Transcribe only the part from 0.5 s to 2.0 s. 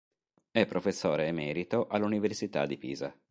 professore emerito